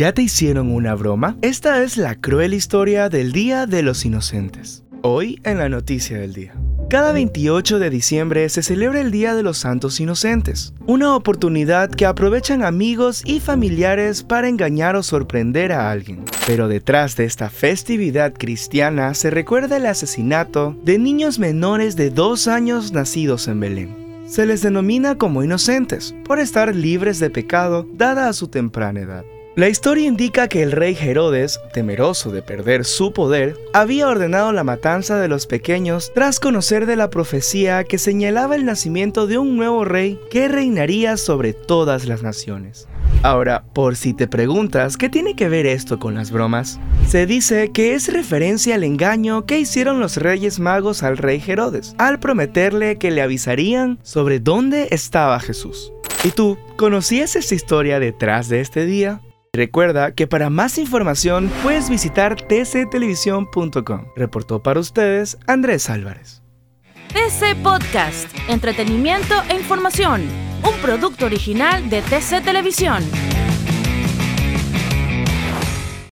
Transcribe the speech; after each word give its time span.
¿Ya 0.00 0.14
te 0.14 0.22
hicieron 0.22 0.72
una 0.72 0.94
broma? 0.94 1.36
Esta 1.42 1.82
es 1.82 1.98
la 1.98 2.14
cruel 2.14 2.54
historia 2.54 3.10
del 3.10 3.32
Día 3.32 3.66
de 3.66 3.82
los 3.82 4.06
Inocentes. 4.06 4.82
Hoy 5.02 5.38
en 5.44 5.58
la 5.58 5.68
noticia 5.68 6.18
del 6.18 6.32
día. 6.32 6.54
Cada 6.88 7.12
28 7.12 7.78
de 7.78 7.90
diciembre 7.90 8.48
se 8.48 8.62
celebra 8.62 9.02
el 9.02 9.10
Día 9.10 9.34
de 9.34 9.42
los 9.42 9.58
Santos 9.58 10.00
Inocentes, 10.00 10.72
una 10.86 11.14
oportunidad 11.14 11.90
que 11.90 12.06
aprovechan 12.06 12.64
amigos 12.64 13.22
y 13.26 13.40
familiares 13.40 14.22
para 14.22 14.48
engañar 14.48 14.96
o 14.96 15.02
sorprender 15.02 15.70
a 15.70 15.90
alguien. 15.90 16.24
Pero 16.46 16.66
detrás 16.66 17.14
de 17.16 17.26
esta 17.26 17.50
festividad 17.50 18.32
cristiana 18.32 19.12
se 19.12 19.28
recuerda 19.28 19.76
el 19.76 19.84
asesinato 19.84 20.78
de 20.82 20.98
niños 20.98 21.38
menores 21.38 21.94
de 21.96 22.08
dos 22.08 22.48
años 22.48 22.92
nacidos 22.92 23.48
en 23.48 23.60
Belén. 23.60 24.24
Se 24.26 24.46
les 24.46 24.62
denomina 24.62 25.18
como 25.18 25.44
inocentes 25.44 26.14
por 26.24 26.40
estar 26.40 26.74
libres 26.74 27.18
de 27.18 27.28
pecado 27.28 27.86
dada 27.92 28.30
a 28.30 28.32
su 28.32 28.48
temprana 28.48 29.00
edad. 29.00 29.24
La 29.56 29.68
historia 29.68 30.06
indica 30.06 30.46
que 30.46 30.62
el 30.62 30.70
rey 30.70 30.96
Herodes, 30.98 31.58
temeroso 31.72 32.30
de 32.30 32.40
perder 32.40 32.84
su 32.84 33.12
poder, 33.12 33.56
había 33.72 34.06
ordenado 34.06 34.52
la 34.52 34.62
matanza 34.62 35.18
de 35.18 35.26
los 35.26 35.48
pequeños 35.48 36.12
tras 36.14 36.38
conocer 36.38 36.86
de 36.86 36.94
la 36.94 37.10
profecía 37.10 37.82
que 37.82 37.98
señalaba 37.98 38.54
el 38.54 38.64
nacimiento 38.64 39.26
de 39.26 39.38
un 39.38 39.56
nuevo 39.56 39.84
rey 39.84 40.20
que 40.30 40.46
reinaría 40.46 41.16
sobre 41.16 41.52
todas 41.52 42.06
las 42.06 42.22
naciones. 42.22 42.86
Ahora, 43.24 43.64
por 43.72 43.96
si 43.96 44.14
te 44.14 44.28
preguntas 44.28 44.96
qué 44.96 45.08
tiene 45.08 45.34
que 45.34 45.48
ver 45.48 45.66
esto 45.66 45.98
con 45.98 46.14
las 46.14 46.30
bromas, 46.30 46.78
se 47.08 47.26
dice 47.26 47.72
que 47.72 47.94
es 47.94 48.12
referencia 48.12 48.76
al 48.76 48.84
engaño 48.84 49.46
que 49.46 49.58
hicieron 49.58 49.98
los 49.98 50.16
reyes 50.16 50.60
magos 50.60 51.02
al 51.02 51.16
rey 51.16 51.42
Herodes, 51.44 51.96
al 51.98 52.20
prometerle 52.20 52.98
que 52.98 53.10
le 53.10 53.20
avisarían 53.20 53.98
sobre 54.04 54.38
dónde 54.38 54.86
estaba 54.92 55.40
Jesús. 55.40 55.92
¿Y 56.22 56.30
tú, 56.30 56.56
conocías 56.76 57.34
esta 57.34 57.56
historia 57.56 57.98
detrás 57.98 58.48
de 58.48 58.60
este 58.60 58.86
día? 58.86 59.20
Recuerda 59.52 60.12
que 60.14 60.28
para 60.28 60.48
más 60.48 60.78
información 60.78 61.50
puedes 61.64 61.90
visitar 61.90 62.36
tctelevisión.com. 62.36 64.06
Reportó 64.14 64.62
para 64.62 64.78
ustedes 64.78 65.38
Andrés 65.48 65.90
Álvarez. 65.90 66.42
TC 67.08 67.56
Podcast, 67.60 68.28
entretenimiento 68.48 69.34
e 69.48 69.56
información, 69.56 70.22
un 70.62 70.80
producto 70.80 71.26
original 71.26 71.90
de 71.90 72.00
TC 72.02 72.44
Televisión. 72.44 73.02